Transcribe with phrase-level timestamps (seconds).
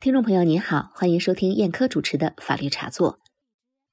[0.00, 3.18] 听众朋友您好，欢迎收听燕科主持的法律茶座。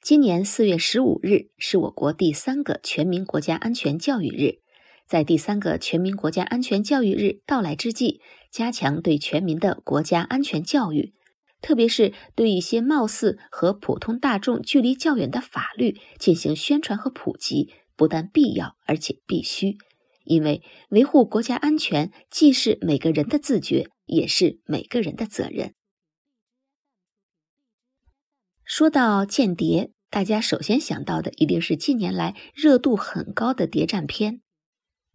[0.00, 4.60] 今年四月十五日是我国第三个全民国家安全教育日，
[5.08, 8.20] 在第三个全民国家安全教育日到来之际，
[8.52, 11.12] 加强对全民的国家安全教育，
[11.60, 19.74] 特别是对一些貌似和普通大众距离较远的法律进行宣传和普及，不但必要，而且必须。
[20.22, 25.74] 因为维护国家安全既是每个人的自觉，也是每个人的责任。
[28.66, 34.40] 说到间谍，大家首先想到的一定是近年来热度很高的谍战片，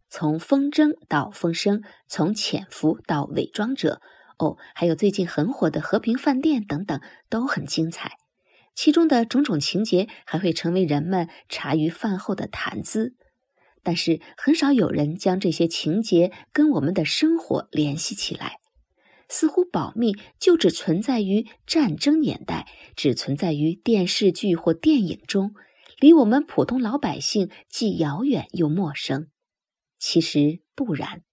[0.09, 3.99] 从《风筝》到《风声》，从潜伏到伪装者，
[4.39, 8.13] 哦，还有最近很火的《和平饭店》等等，都很精彩。
[8.73, 13.15] 其中的种种情节还会成为人们茶余饭后的谈资，
[13.83, 18.60] 但是很少有人将这些情节跟我们的生活联系起来。
[19.31, 25.55] 似乎保密就只存在于战争年代，只存在于电视剧或电影中，
[26.01, 29.29] 离我们普通老百姓既遥远又陌生。
[29.97, 31.23] 其实不然。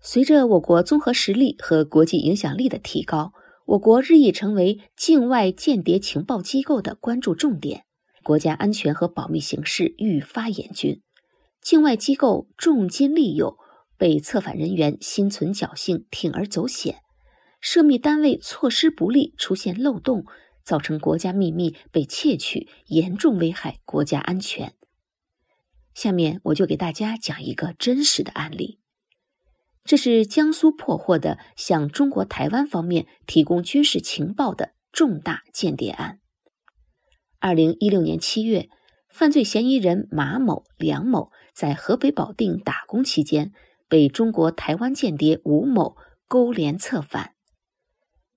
[0.00, 3.32] 随着我国综合实力和国际影响力的提高，
[3.66, 7.84] 我国日益成为境外间谍情报机构的关注重点，
[8.24, 11.00] 国家安全和保密形势愈发严峻，
[11.60, 13.61] 境外机构重金利诱。
[14.02, 16.96] 被策反人员心存侥幸，铤而走险；
[17.60, 20.24] 涉密单位措施不力，出现漏洞，
[20.64, 24.74] 造成国家秘密被窃取，严重危害国家安全。
[25.94, 28.80] 下面我就给大家讲一个真实的案例，
[29.84, 36.18] 这是江苏破获的向中国台湾方面提供军事情报的重大间谍案。
[37.38, 38.68] 二零一六年七月，
[39.08, 43.52] 犯罪嫌疑人马某、梁某在河北保定打工期间。
[43.92, 47.32] 被中国台湾间谍吴某勾连策反，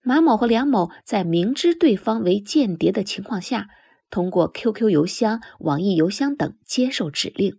[0.02, 3.69] 马某和梁某在明知对方为间谍的情况下，
[4.09, 7.57] 通过 QQ 邮箱、网易邮箱等接受指令，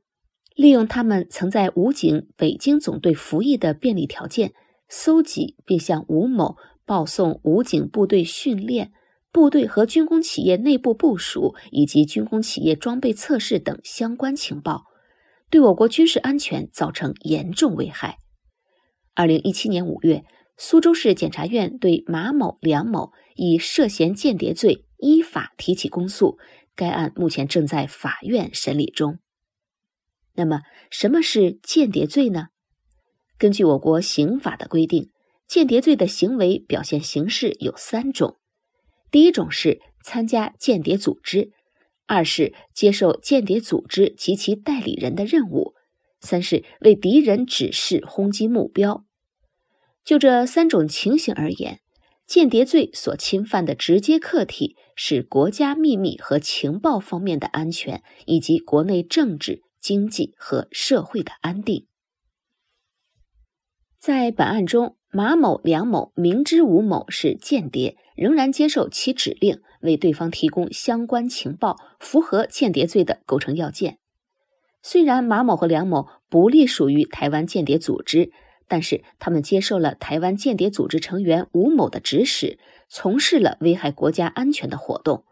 [0.55, 4.53] 利用他们曾在武警北京总队服役的便利条件，
[4.91, 8.93] 搜集并向吴某报送武警部队训练、
[9.33, 14.85] 部队和军工企业内部部署以及军工企业装备测试等相关情报。
[15.51, 18.19] 对我国军事安全造成严重危害。
[19.15, 20.25] 二零一七年五月，
[20.57, 26.39] 苏州市检察院对马某、梁某以涉嫌间谍罪依法提起公诉，
[26.75, 29.19] 该案目前正在法院审理中。
[30.35, 32.49] 那么，什么是间谍罪呢？
[33.39, 35.11] 根据我国刑法的规定，
[35.47, 38.37] 间谍罪的行为表现形式有三种：
[39.11, 41.53] 第一种是参加间谍组织。
[42.07, 45.75] 二是接受间谍组织及其代理人的任务，
[46.21, 49.05] 三是为敌人指示轰击目标。
[50.05, 51.81] 就这三种情形而言，
[52.27, 61.87] 间谍罪所侵犯的直接客体是国家秘密和情报方面的安全，以及国内政治、经济和社会的安定。
[63.99, 69.61] 在本案中，马某、梁某明知吴某是间谍，仍然接受其指令。
[69.83, 73.99] 为对方提供相关情报，符合间谍罪的构成要件。
[74.83, 78.33] 虽然马某和梁某不隶属于台湾间谍组织，
[78.67, 85.25] 但是他们接受了台湾间谍组织成员吴某的指使，从事了危害国家安全的活动。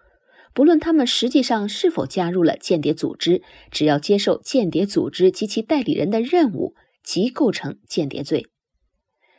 [0.53, 3.43] 不论他们实际上是否加入了间谍组织，
[3.73, 8.47] 只要接受间谍组织及其代理人的任务，即构成间谍罪。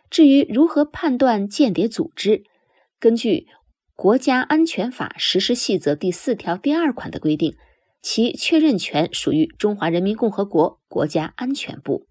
[0.10, 2.44] 至于如何判断间谍组织，
[3.00, 3.48] 根据。
[3.98, 7.56] 《国家安全法实施细则》第四条第二款的规定，
[8.02, 12.06] 其确认权属于中华人民共和国国家安全部。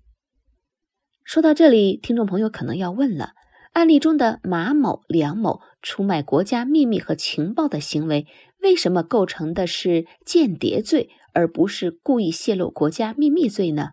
[1.25, 3.33] 说到这里，听众朋友可能要问了：
[3.75, 8.27] 案例中的马某、梁某出卖国家秘密和情报的行为，
[8.63, 13.91] 为什么构成的是间谍罪，而不是故意泄露国家秘密罪呢？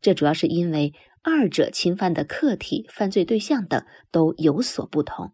[0.00, 0.92] 这主要是因为
[1.22, 5.32] 二者侵犯的客体、犯罪对象等都有所不同。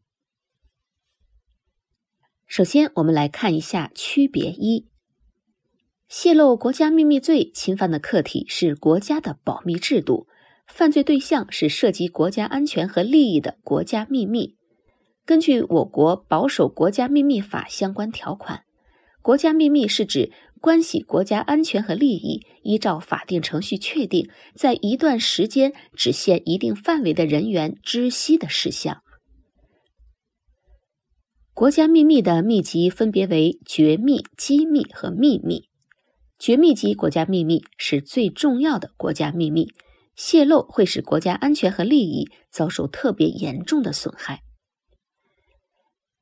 [2.51, 4.89] 首先，我们来看一下区别：一、
[6.09, 10.27] 泄露国家秘密罪侵犯的客体是国家的保密制度，
[10.67, 14.57] 犯罪对象是涉及国家安全和利益的国家秘密。
[15.25, 18.65] 根据我国保守国家秘密法相关条款，
[19.23, 29.05] 国家秘密是指关系国家安全和利益，依照法定程序确定，在一段时间只限一定范围的人员知悉的事项。
[31.61, 35.67] 国家秘密的秘籍分别为绝密、机密和秘密。
[36.39, 39.69] 绝密级国家秘密是最重要的国家秘密，
[40.17, 44.41] 泄露会使国家安全和利益遭受特别严重的损害。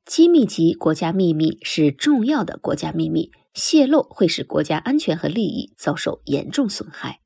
[0.05, 7.21] 机密级国家秘密是重要的国家秘密，泄露会使国家安全和利益遭受严重损害。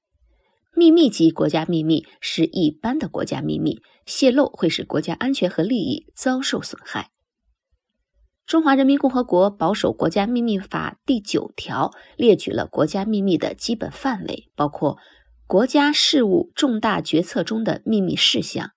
[0.75, 7.09] 秘密级国家秘密是一般的国家秘密，泄露会使国家安全和利益遭受损害。
[8.45, 14.97] 中华人民共和国保守国家秘密法第九条列举了国家秘密的基本范围，包括
[15.47, 18.71] 国家事务重大决策中的秘密事项，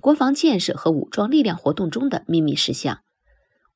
[0.00, 3.00] 国防建设和武装力量活动中的秘密事项。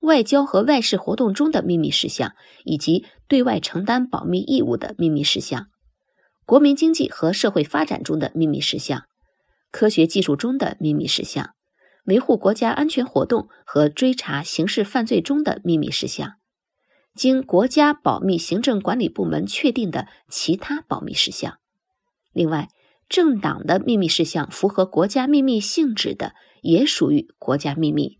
[0.00, 2.34] 外交和外事活动中的秘密事项，
[2.64, 5.64] 以及对外承担保密义务的秘密事项；
[6.44, 9.00] 国民经济和社会发展中的秘密事项；
[9.70, 11.50] 科学技术中的秘密事项；
[12.06, 16.38] 维护国家安全活动和追查刑事犯罪中的秘密事项；
[17.14, 21.58] 经国家保密行政管理部门确定的其他保密事项。
[22.32, 22.68] 另外，
[23.08, 28.18] 政党的秘密事项符合国家秘密性质的，也属于国家秘密。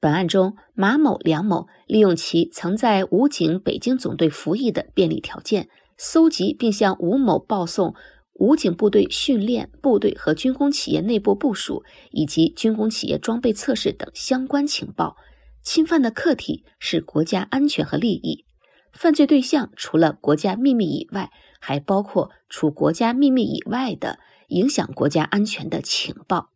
[0.00, 7.94] 本案中，马某、梁某利用其曾在武警北京总队服役的便利条件，搜集并向吴某报送
[8.34, 15.16] 武警部队训练、部队和军工企业内部部署以及军工企业装备测试等相关情报。
[15.62, 18.44] 侵犯的客体是国家安全和利益，
[18.92, 21.30] 犯罪对象除了国家秘密以外，
[21.60, 24.18] 还包括除国家秘密以外的
[24.48, 26.50] 影响国家安全的情报。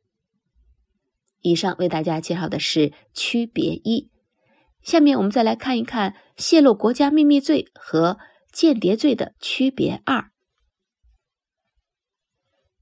[1.43, 4.11] 以上为大家介绍的是区别一，
[4.83, 8.19] 下面我们再来看一看泄露国家秘密罪和
[8.51, 10.33] 间谍罪的区别二。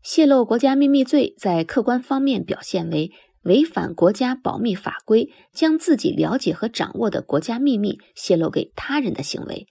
[0.04, 3.10] 泄露国家秘密罪在客观方面表现为
[3.44, 9.66] 违反国家保密法规，将自己了解和掌握的国家秘密泄露给他人的行为，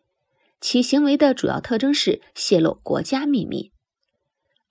[0.59, 3.71] 其行为的主要特征是泄露国家秘密；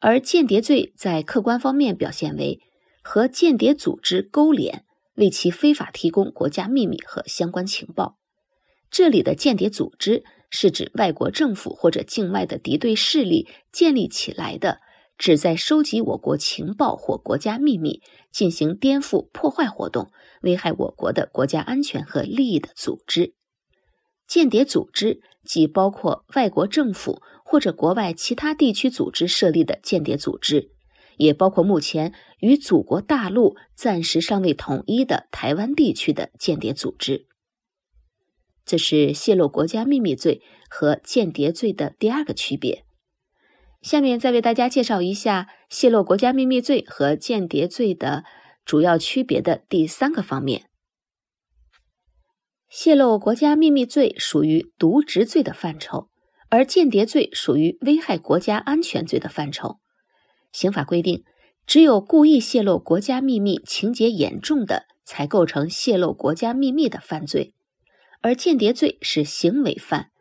[0.00, 2.61] 而间谍罪在客观方面表现为。
[3.05, 4.85] 和间谍组织勾连，
[5.17, 8.17] 为其非法提供国家秘密和相关情报。
[8.93, 14.81] 这里的间谍组织是指外国政府或者境外的敌对势力建立起来的，
[15.23, 18.03] 旨在收集我国情报或国家秘密，
[18.33, 20.11] 进行颠覆、破坏活动，
[20.41, 23.33] 危害我国的国家安全和利益的组织。
[24.27, 30.73] 间谍组织既包括外国政府或者国外其他地区组织设立的间谍组织。
[31.19, 37.29] 也包括目前与祖国大陆暂时尚未统一的台湾地区的间谍组织。
[38.65, 42.85] 这是泄露国家秘密罪和间谍罪的第二个区别。
[43.82, 48.25] 下面再为大家介绍一下泄露国家秘密罪和间谍罪的
[48.64, 50.70] 主要区别的第三个方面。
[52.69, 56.08] 泄露国家秘密罪属于渎职罪的范畴，
[56.49, 59.81] 而间谍罪属于危害国家安全罪的范畴。
[60.52, 61.25] 刑法规定，
[61.67, 67.52] 只有故意泄露国家秘密、情节严重的，才构成泄露国家秘密的犯罪；
[68.20, 70.12] 而间谍罪是行为犯，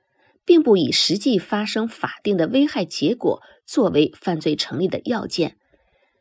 [0.51, 5.57] 并不以实际发生法定的危害结果作为犯罪成立的要件。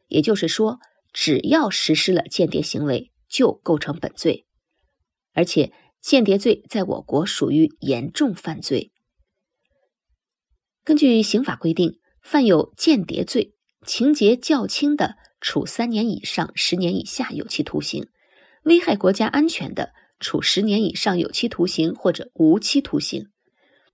[0.07, 0.79] 也就是说，
[1.13, 4.47] 只要实施了间谍行为，就构成本罪。
[5.33, 8.93] 而且，间谍罪在我国属于严重犯罪。
[10.85, 13.57] 根据刑法规定，犯有间谍罪。
[13.85, 18.05] 情节较轻的，处三年以上十年以下有期徒刑；
[18.63, 23.25] 危害国家安全的，处十年以上有期徒刑或者无期徒刑；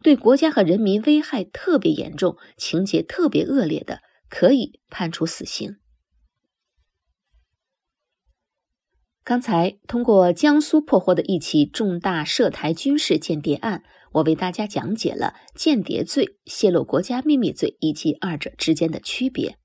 [0.03, 5.77] 对国家和人民危害特别严重、情节特别恶劣的，可以判处死刑。
[9.25, 19.59] 刚才通过江苏破获的一起重大涉台军事间谍案，我为大家讲解了间谍罪、泄露国家秘密罪以及二者之间的区别。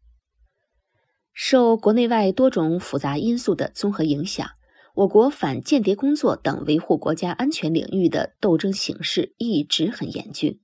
[1.32, 4.50] 受国内外多种复杂因素的综合影响，
[4.94, 10.60] 我国反间谍工作等维护国家安全领域的斗争形势一直很严峻。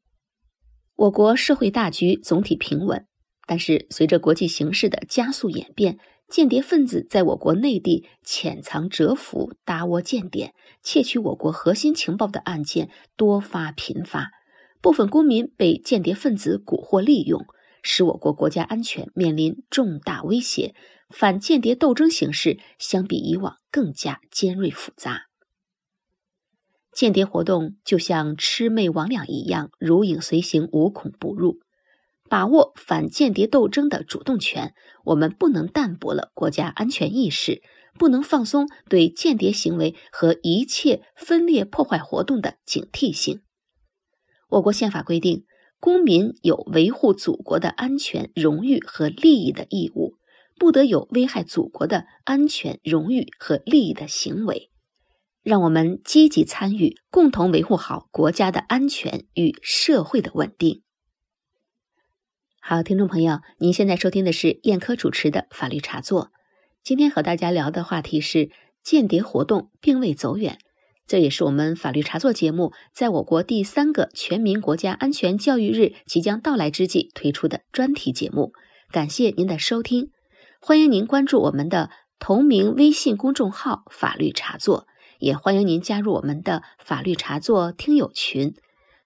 [0.96, 3.06] 我国社会大局总体平稳，
[3.48, 10.54] 但是随着国际形势的加速演变，间谍分子在我国内地潜藏蛰伏、搭窝间谍、
[10.84, 14.32] 窃取我国核心情报的案件多发频发，
[14.82, 17.46] 部分公民被间谍分子蛊惑利用。
[17.84, 20.76] 使我国国家安全面临重大威胁，
[21.10, 25.24] 反间谍斗争形势相比以往更加尖锐复杂。
[26.92, 31.60] 间谍活动就像魑魅魍魉一样，如影随形，无孔不入。
[32.30, 34.74] 把握反间谍斗争的主动权，
[35.06, 37.62] 我们不能淡薄了国家安全意识，
[37.98, 43.42] 不能放松对间谍行为和一切分裂破坏活动的警惕性。
[44.50, 45.46] 我国宪法规定。
[45.80, 50.16] 公民有维护祖国的安全、荣誉和利益的义务，
[50.58, 54.72] 不得有危害祖国的安全、荣誉和利益的行为。
[55.44, 60.82] 让我们积极参与，共同维护好国家的安全与社会的稳定。
[62.60, 66.32] 好，听众朋友，您现在收听的是燕科主持的法律茶座。
[66.84, 68.50] 今天和大家聊的话题是
[68.84, 70.60] 间谍活动并未走远，
[71.08, 78.52] 这也是我们法律茶座节目在我国第三个全民国家安全教育日即将到来之际推出的专题节目。
[78.92, 80.12] 感谢您的收听，
[80.60, 84.86] 欢迎您关注我们的同名微信公众号“法律茶座”。
[85.20, 88.54] 也欢迎您加入我们的法律茶座听友群，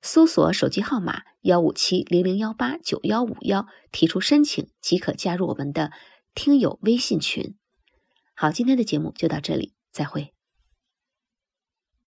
[0.01, 5.91] 搜索手机号码幺五七零零幺八九幺五幺，提出申请即可加入我们的
[6.35, 7.55] 听友微信群。
[8.35, 10.33] 好，今天的节目就到这里，再会。